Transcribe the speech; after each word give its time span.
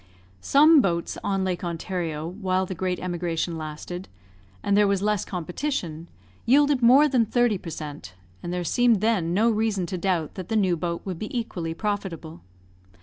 Some 0.39 0.81
boats 0.81 1.19
on 1.23 1.43
Lake 1.43 1.63
Ontario, 1.63 2.27
while 2.27 2.65
the 2.65 2.73
great 2.73 2.97
emigration 2.99 3.55
lasted, 3.55 4.09
and 4.63 4.75
there 4.75 4.87
was 4.87 5.03
less 5.03 5.23
competition, 5.23 6.07
yielded 6.43 6.81
more 6.81 7.07
than 7.07 7.23
thirty 7.23 7.59
per 7.59 7.69
cent.; 7.69 8.15
and 8.41 8.51
there 8.51 8.63
seemed 8.63 8.99
then 9.01 9.31
no 9.35 9.51
reason 9.51 9.85
to 9.85 9.99
doubt 9.99 10.33
that 10.33 10.49
the 10.49 10.55
new 10.55 10.75
boat 10.75 11.03
would 11.05 11.19
be 11.19 11.29
equally 11.37 11.75
profitable. 11.75 12.41